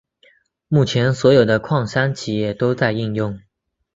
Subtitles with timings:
[0.67, 3.39] 目前所有的矿山企业都在应用。